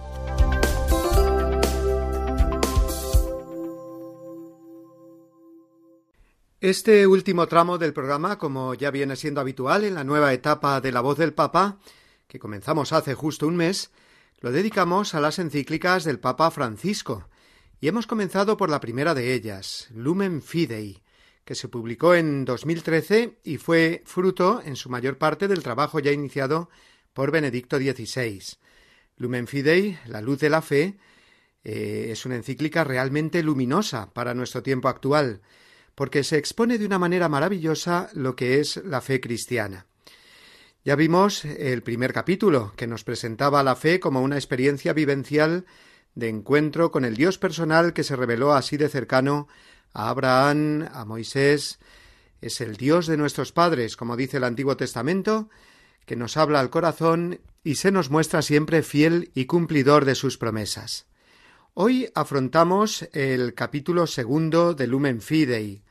[6.59, 10.91] Este último tramo del programa, como ya viene siendo habitual en la nueva etapa de
[10.91, 11.79] La Voz del Papa,
[12.29, 13.91] que comenzamos hace justo un mes,
[14.41, 17.29] lo dedicamos a las encíclicas del Papa Francisco,
[17.79, 21.03] y hemos comenzado por la primera de ellas, Lumen Fidei,
[21.49, 26.13] que se publicó en 2013 y fue fruto, en su mayor parte, del trabajo ya
[26.13, 26.69] iniciado
[27.15, 28.43] por Benedicto XVI.
[29.17, 30.99] Lumen Fidei, la luz de la fe,
[31.65, 35.41] eh, es una encíclica realmente luminosa para nuestro tiempo actual,
[35.95, 39.87] porque se expone de una manera maravillosa lo que es la fe cristiana.
[40.85, 45.65] Ya vimos el primer capítulo, que nos presentaba la fe como una experiencia vivencial
[46.15, 49.49] de encuentro con el Dios personal que se reveló así de cercano
[49.99, 51.81] a Abraham, a Moisés,
[52.41, 55.51] es el Dios de nuestros padres, como dice el Antiguo Testamento,
[56.07, 60.39] que nos habla al corazón y se nos muestra siempre fiel y cumplidor de sus
[60.39, 61.07] promesas.
[61.75, 65.83] Hoy afrontamos el capítulo segundo de Lumen Fidei,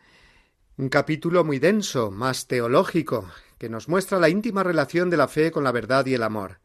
[0.77, 5.51] un capítulo muy denso, más teológico, que nos muestra la íntima relación de la fe
[5.51, 6.59] con la verdad y el amor.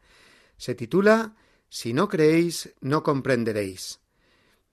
[0.55, 1.35] Se titula
[1.67, 3.99] Si no creéis, no comprenderéis.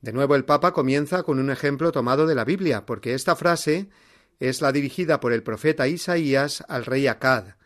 [0.00, 3.90] De nuevo el Papa comienza con un ejemplo tomado de la Biblia, porque esta frase
[4.38, 7.56] es la dirigida por el profeta Isaías al rey Acad.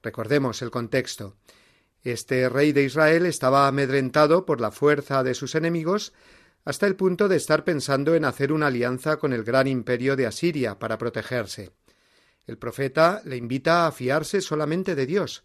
[0.00, 1.36] Recordemos el contexto.
[2.02, 6.12] Este rey de Israel estaba amedrentado por la fuerza de sus enemigos
[6.64, 10.26] hasta el punto de estar pensando en hacer una alianza con el gran imperio de
[10.26, 11.72] Asiria para protegerse.
[12.46, 15.42] El profeta le invita a fiarse solamente de Dios,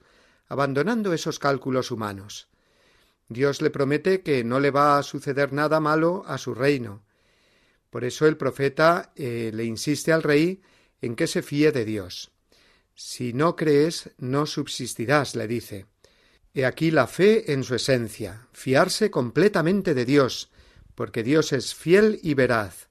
[0.47, 2.49] abandonando esos cálculos humanos.
[3.27, 7.03] Dios le promete que no le va a suceder nada malo a su reino.
[7.89, 10.61] Por eso el profeta eh, le insiste al rey
[11.01, 12.31] en que se fíe de Dios.
[12.93, 15.85] Si no crees, no subsistirás, le dice.
[16.53, 20.49] He aquí la fe en su esencia, fiarse completamente de Dios,
[20.95, 22.87] porque Dios es fiel y veraz,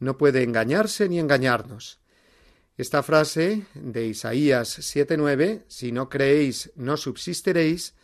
[0.00, 2.00] no puede engañarse ni engañarnos.
[2.76, 7.94] Esta frase de Isaías 7:9, si no creéis, no subsistiréis,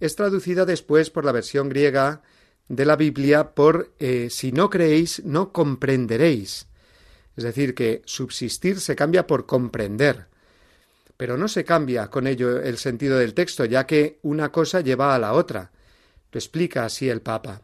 [0.00, 2.22] es traducida después por la versión griega
[2.68, 6.66] de la Biblia por eh, si no creéis, no comprenderéis.
[7.36, 10.26] Es decir, que subsistir se cambia por comprender.
[11.16, 15.14] Pero no se cambia con ello el sentido del texto, ya que una cosa lleva
[15.14, 15.70] a la otra.
[16.32, 17.62] Lo explica así el Papa.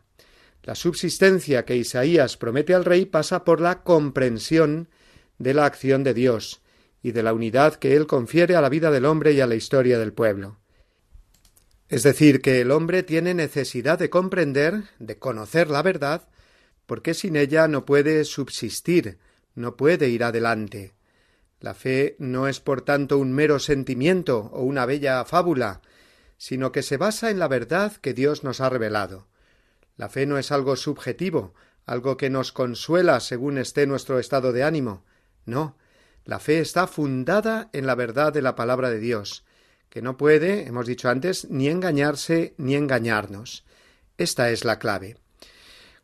[0.62, 4.88] La subsistencia que Isaías promete al rey pasa por la comprensión
[5.38, 6.60] de la acción de Dios
[7.02, 9.54] y de la unidad que él confiere a la vida del hombre y a la
[9.54, 10.59] historia del pueblo.
[11.90, 16.28] Es decir, que el hombre tiene necesidad de comprender, de conocer la verdad,
[16.86, 19.18] porque sin ella no puede subsistir,
[19.56, 20.94] no puede ir adelante.
[21.58, 25.82] La fe no es por tanto un mero sentimiento o una bella fábula,
[26.38, 29.26] sino que se basa en la verdad que Dios nos ha revelado.
[29.96, 31.54] La fe no es algo subjetivo,
[31.86, 35.02] algo que nos consuela según esté nuestro estado de ánimo.
[35.44, 35.76] No,
[36.24, 39.44] la fe está fundada en la verdad de la palabra de Dios,
[39.90, 43.64] que no puede, hemos dicho antes, ni engañarse ni engañarnos.
[44.16, 45.18] Esta es la clave.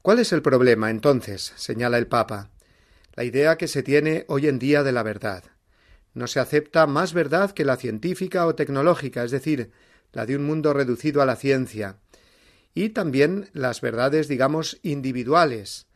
[0.03, 1.55] ¿Cuál es el problema, entonces?
[1.57, 2.51] señala el Papa
[3.17, 5.43] la idea que se tiene hoy en día de la verdad.
[6.13, 9.73] No se acepta más verdad que la científica o tecnológica, es decir,
[10.13, 11.97] la de un mundo reducido a la ciencia,
[12.75, 15.87] y también las verdades, digamos, individuales,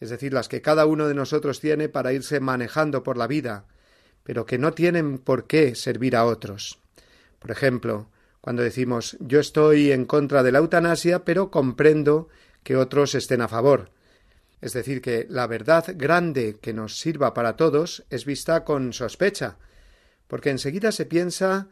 [0.00, 3.66] es decir, las que cada uno de nosotros tiene para irse manejando por la vida,
[4.22, 6.80] pero que no tienen por qué servir a otros.
[7.44, 8.08] Por ejemplo,
[8.40, 12.30] cuando decimos yo estoy en contra de la eutanasia, pero comprendo
[12.62, 13.90] que otros estén a favor.
[14.62, 19.58] Es decir, que la verdad grande que nos sirva para todos es vista con sospecha,
[20.26, 21.68] porque enseguida se piensa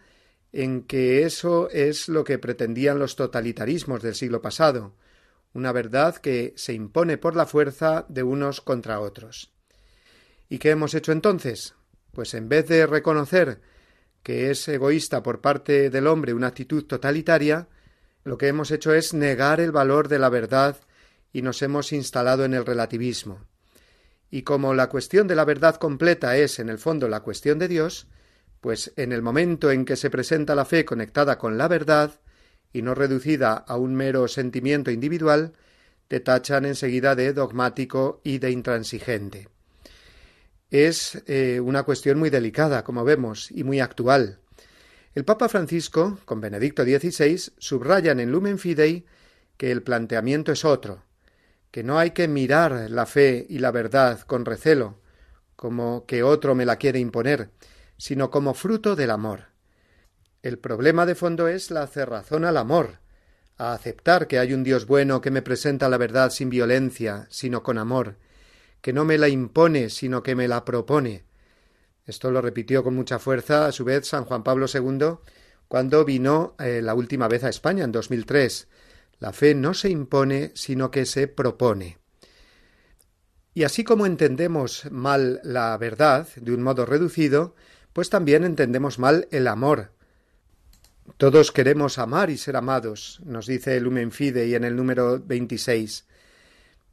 [0.52, 4.92] en que eso es lo que pretendían los totalitarismos del siglo pasado,
[5.54, 9.50] una verdad que se impone por la fuerza de unos contra otros.
[10.50, 11.74] ¿Y qué hemos hecho entonces?
[12.12, 13.71] Pues en vez de reconocer
[14.22, 17.68] que es egoísta por parte del hombre una actitud totalitaria,
[18.24, 20.76] lo que hemos hecho es negar el valor de la verdad
[21.32, 23.40] y nos hemos instalado en el relativismo.
[24.30, 27.68] Y como la cuestión de la verdad completa es, en el fondo, la cuestión de
[27.68, 28.06] Dios,
[28.60, 32.20] pues en el momento en que se presenta la fe conectada con la verdad,
[32.72, 35.52] y no reducida a un mero sentimiento individual,
[36.08, 39.48] te tachan enseguida de dogmático y de intransigente.
[40.72, 44.38] Es eh, una cuestión muy delicada, como vemos, y muy actual.
[45.14, 49.04] El Papa Francisco, con Benedicto XVI, subrayan en Lumen Fidei
[49.58, 51.04] que el planteamiento es otro,
[51.70, 54.98] que no hay que mirar la fe y la verdad con recelo,
[55.56, 57.50] como que otro me la quiere imponer,
[57.98, 59.48] sino como fruto del amor.
[60.40, 63.00] El problema de fondo es la cerrazón al amor,
[63.58, 67.62] a aceptar que hay un Dios bueno que me presenta la verdad sin violencia, sino
[67.62, 68.16] con amor,
[68.82, 71.24] que no me la impone, sino que me la propone.
[72.04, 75.18] Esto lo repitió con mucha fuerza a su vez San Juan Pablo II
[75.68, 78.68] cuando vino eh, la última vez a España en 2003
[79.22, 81.98] la fe no se impone, sino que se propone.
[83.54, 87.54] Y así como entendemos mal la verdad de un modo reducido,
[87.92, 89.92] pues también entendemos mal el amor.
[91.18, 96.04] Todos queremos amar y ser amados, nos dice el Lumen Fidei en el número 26.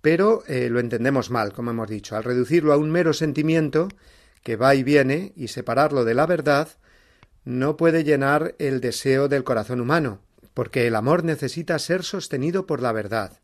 [0.01, 2.15] Pero eh, lo entendemos mal, como hemos dicho.
[2.15, 3.89] Al reducirlo a un mero sentimiento
[4.43, 6.69] que va y viene y separarlo de la verdad,
[7.43, 10.21] no puede llenar el deseo del corazón humano
[10.59, 13.39] porque el amor necesita ser sostenido por la verdad.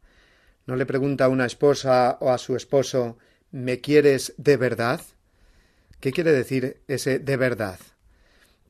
[0.65, 3.17] No le pregunta a una esposa o a su esposo
[3.51, 4.99] ¿Me quieres de verdad?
[6.01, 7.79] ¿Qué quiere decir ese de verdad?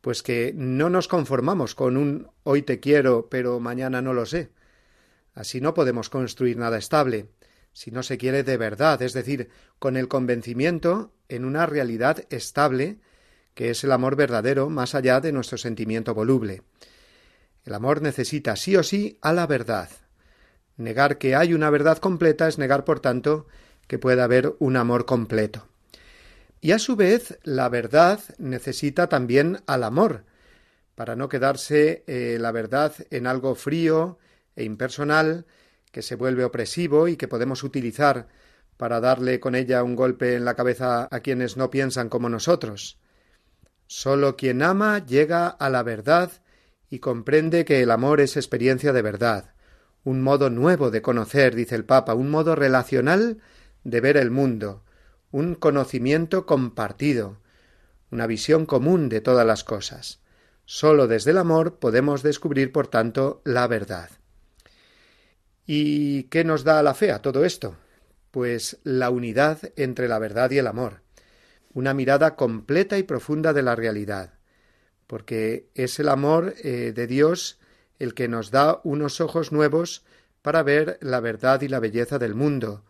[0.01, 4.51] Pues que no nos conformamos con un hoy te quiero, pero mañana no lo sé.
[5.33, 7.29] Así no podemos construir nada estable,
[7.75, 9.49] si no se quiere de verdad, es decir,
[9.79, 12.99] con el convencimiento en una realidad estable,
[13.53, 16.61] que es el amor verdadero más allá de nuestro sentimiento voluble.
[17.65, 19.89] El amor necesita sí o sí a la verdad.
[20.77, 23.45] Negar que hay una verdad completa es negar, por tanto,
[23.87, 25.67] que pueda haber un amor completo.
[26.61, 30.23] Y a su vez, la verdad necesita también al amor,
[30.95, 34.17] para no quedarse eh, la verdad en algo frío
[34.55, 35.45] e impersonal,
[35.95, 38.27] que se vuelve opresivo y que podemos utilizar
[38.75, 42.99] para darle con ella un golpe en la cabeza a quienes no piensan como nosotros.
[43.87, 46.33] Solo quien ama llega a la verdad
[46.89, 49.53] y comprende que el amor es experiencia de verdad,
[50.03, 53.37] un modo nuevo de conocer, dice el Papa, un modo relacional
[53.85, 54.83] de ver el mundo,
[55.31, 57.37] un conocimiento compartido,
[58.11, 60.19] una visión común de todas las cosas.
[60.65, 64.09] Solo desde el amor podemos descubrir, por tanto, la verdad.
[65.65, 67.75] ¿Y qué nos da la fe a todo esto?
[68.31, 71.01] Pues la unidad entre la verdad y el amor,
[71.73, 74.33] una mirada completa y profunda de la realidad,
[75.07, 77.59] porque es el amor eh, de Dios
[77.97, 80.03] el que nos da unos ojos nuevos
[80.41, 82.83] para ver la verdad y la belleza del mundo,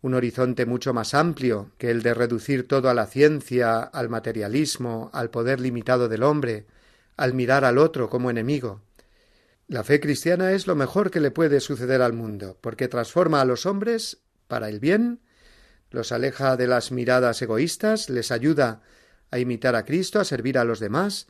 [0.00, 5.10] un horizonte mucho más amplio que el de reducir todo a la ciencia, al materialismo,
[5.12, 6.66] al poder limitado del hombre,
[7.16, 8.80] al mirar al otro como enemigo.
[9.68, 13.44] La fe cristiana es lo mejor que le puede suceder al mundo, porque transforma a
[13.44, 15.20] los hombres para el bien,
[15.90, 18.82] los aleja de las miradas egoístas, les ayuda
[19.30, 21.26] a imitar a Cristo, a servir a los demás,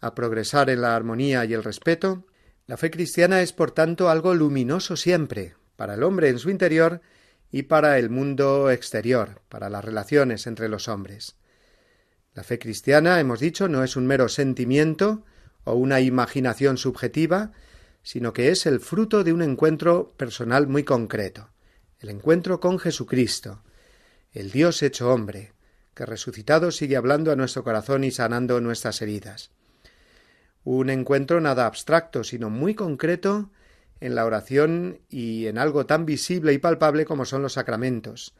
[0.00, 2.26] a progresar en la armonía y el respeto,
[2.66, 7.00] La fe cristiana es, por tanto, algo luminoso siempre, para el hombre en su interior
[7.50, 11.34] y para el mundo exterior, para las relaciones entre los hombres.
[12.32, 15.24] La fe cristiana, hemos dicho, no es un mero sentimiento
[15.64, 17.50] o una imaginación subjetiva,
[18.02, 21.50] sino que es el fruto de un encuentro personal muy concreto,
[22.00, 23.62] el encuentro con Jesucristo,
[24.32, 25.52] el Dios hecho hombre,
[25.94, 29.50] que resucitado sigue hablando a nuestro corazón y sanando nuestras heridas.
[30.64, 33.50] Un encuentro nada abstracto, sino muy concreto
[34.00, 38.34] en la oración y en algo tan visible y palpable como son los sacramentos,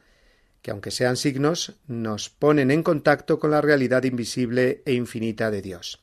[0.62, 5.62] que aunque sean signos, nos ponen en contacto con la realidad invisible e infinita de
[5.62, 6.02] Dios.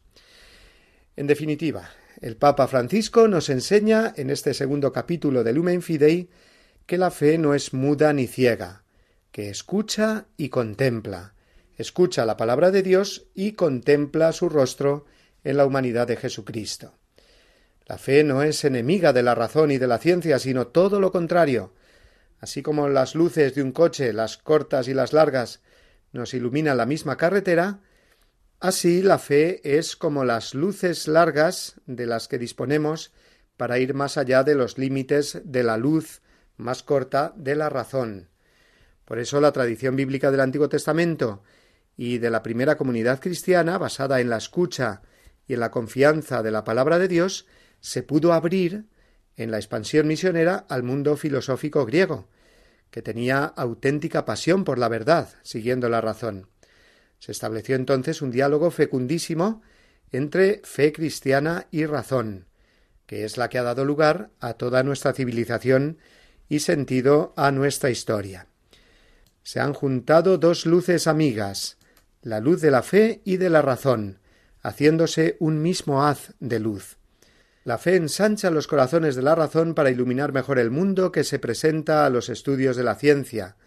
[1.15, 1.89] En definitiva,
[2.19, 6.29] el Papa Francisco nos enseña en este segundo capítulo de Lumen Fidei
[6.85, 8.83] que la fe no es muda ni ciega,
[9.31, 11.33] que escucha y contempla,
[11.75, 15.05] escucha la palabra de Dios y contempla su rostro
[15.43, 16.95] en la humanidad de Jesucristo.
[17.85, 21.11] La fe no es enemiga de la razón y de la ciencia, sino todo lo
[21.11, 21.73] contrario.
[22.39, 25.61] Así como las luces de un coche, las cortas y las largas,
[26.11, 27.79] nos iluminan la misma carretera,
[28.59, 33.13] así la fe es como las luces largas de las que disponemos
[33.57, 36.21] para ir más allá de los límites de la luz
[36.57, 38.29] más corta de la razón.
[39.05, 41.43] Por eso la tradición bíblica del Antiguo Testamento
[41.95, 45.01] y de la primera comunidad cristiana, basada en la escucha
[45.47, 47.47] y en la confianza de la palabra de Dios,
[47.79, 48.85] se pudo abrir
[49.37, 52.27] en la expansión misionera al mundo filosófico griego,
[52.91, 56.47] que tenía auténtica pasión por la verdad, siguiendo la razón.
[57.19, 59.61] Se estableció entonces un diálogo fecundísimo
[60.11, 62.45] entre fe cristiana y razón,
[63.05, 65.97] que es la que ha dado lugar a toda nuestra civilización
[66.49, 68.47] y sentido a nuestra historia.
[69.43, 71.77] Se han juntado dos luces amigas,
[72.21, 74.19] la luz de la fe y de la razón,
[74.61, 76.97] haciéndose un mismo haz de luz.
[77.63, 81.39] La fe ensancha los corazones de la razón para iluminar mejor el mundo que se
[81.39, 83.57] presenta a los estudios de la ciencia.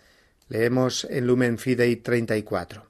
[0.49, 2.90] Leemos en Lumen Fidei 34.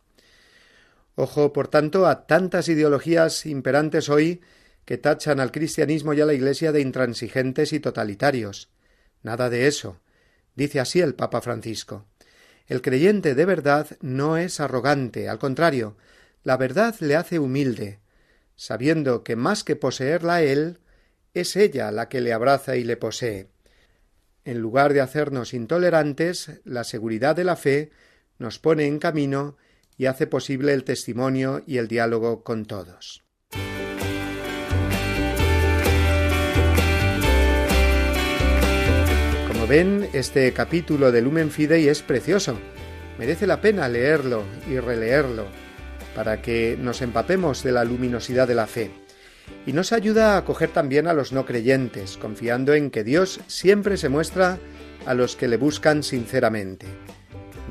[1.21, 4.41] Ojo, por tanto, a tantas ideologías imperantes hoy
[4.87, 8.71] que tachan al cristianismo y a la Iglesia de intransigentes y totalitarios.
[9.23, 10.01] Nada de eso.
[10.55, 12.07] Dice así el Papa Francisco.
[12.69, 15.99] El creyente de verdad no es arrogante, al contrario,
[16.43, 17.99] la verdad le hace humilde,
[18.57, 20.79] sabiendo que más que poseerla él,
[21.35, 23.49] es ella la que le abraza y le posee.
[24.47, 27.91] En lugar de hacernos intolerantes, la seguridad de la fe
[28.39, 29.59] nos pone en camino
[30.01, 33.23] y hace posible el testimonio y el diálogo con todos.
[39.69, 42.59] ven, este capítulo de Lumen Fidei es precioso.
[43.19, 45.47] Merece la pena leerlo y releerlo
[46.15, 48.91] para que nos empapemos de la luminosidad de la fe.
[49.67, 53.99] Y nos ayuda a acoger también a los no creyentes, confiando en que Dios siempre
[53.99, 54.59] se muestra
[55.05, 56.87] a los que le buscan sinceramente.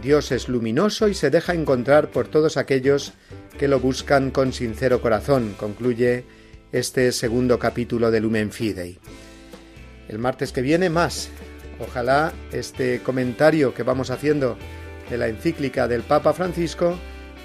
[0.02, 3.14] Dios es luminoso y se deja encontrar por todos aquellos
[3.58, 6.24] que lo buscan con sincero corazón, concluye
[6.72, 9.00] este segundo capítulo de Lumen Fidei.
[10.08, 11.30] El martes que viene más
[11.80, 14.58] Ojalá este comentario que vamos haciendo
[15.10, 16.98] de la encíclica del Papa Francisco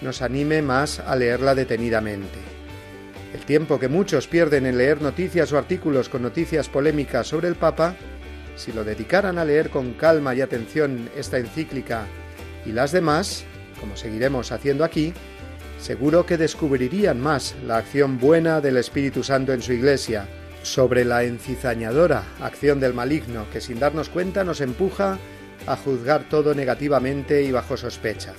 [0.02, 2.38] nos anime más a leerla detenidamente.
[3.32, 7.54] El tiempo que muchos pierden en leer noticias o artículos con noticias polémicas sobre el
[7.54, 7.94] Papa,
[8.56, 12.06] si lo dedicaran a leer con calma y atención esta encíclica
[12.66, 13.44] y las demás,
[13.80, 15.12] como seguiremos haciendo aquí,
[15.78, 20.26] seguro que descubrirían más la acción buena del Espíritu Santo en su Iglesia,
[20.62, 25.18] sobre la encizañadora acción del maligno que sin darnos cuenta nos empuja
[25.66, 28.32] a juzgar todo negativamente y bajo sospecha.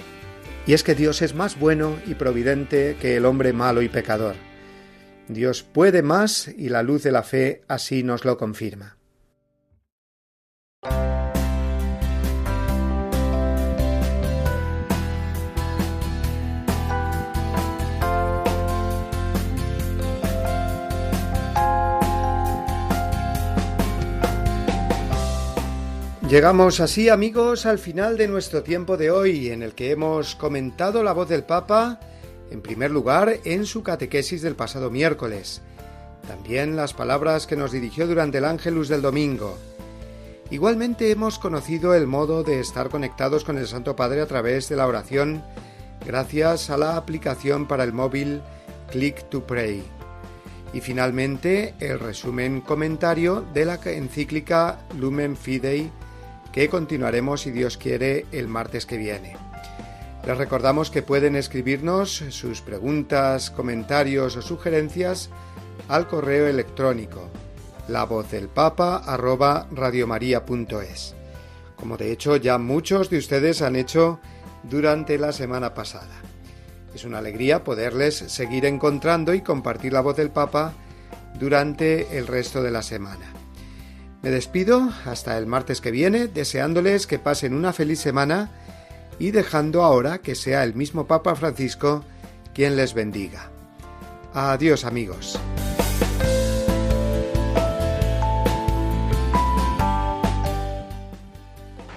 [0.67, 4.35] Y es que Dios es más bueno y providente que el hombre malo y pecador.
[5.27, 8.97] Dios puede más y la luz de la fe así nos lo confirma.
[26.29, 31.03] Llegamos así amigos al final de nuestro tiempo de hoy en el que hemos comentado
[31.03, 31.99] la voz del Papa,
[32.49, 35.61] en primer lugar en su catequesis del pasado miércoles,
[36.27, 39.55] también las palabras que nos dirigió durante el Ángelus del domingo.
[40.49, 44.77] Igualmente hemos conocido el modo de estar conectados con el Santo Padre a través de
[44.77, 45.43] la oración
[46.07, 48.41] gracias a la aplicación para el móvil
[48.89, 49.83] Click to Pray.
[50.73, 55.91] Y finalmente el resumen comentario de la encíclica Lumen Fidei
[56.55, 59.37] que continuaremos, si Dios quiere, el martes que viene.
[60.25, 65.29] Les recordamos que pueden escribirnos sus preguntas, comentarios o sugerencias
[65.87, 67.29] al correo electrónico
[67.87, 69.67] la voz del papa arroba
[71.75, 74.19] como de hecho ya muchos de ustedes han hecho
[74.63, 76.21] durante la semana pasada.
[76.95, 80.73] Es una alegría poderles seguir encontrando y compartir la voz del Papa
[81.37, 83.44] durante el resto de la semana.
[84.25, 88.49] Me despido hasta el martes que viene, deseándoles que pasen una feliz semana
[89.19, 92.03] y dejando ahora que sea el mismo Papa Francisco
[92.51, 93.51] quien les bendiga.
[94.33, 95.39] Adiós amigos.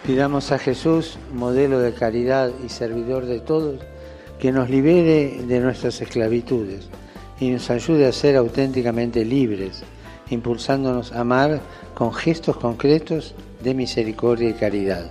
[0.04, 3.80] Pidamos a Jesús, modelo de caridad y servidor de todos,
[4.38, 6.90] que nos libere de nuestras esclavitudes
[7.40, 9.82] y nos ayude a ser auténticamente libres,
[10.28, 11.62] impulsándonos a amar
[11.98, 15.10] con gestos concretos de misericordia y caridad.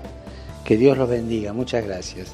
[0.63, 1.51] Que Dios los bendiga.
[1.51, 2.33] Muchas gracias.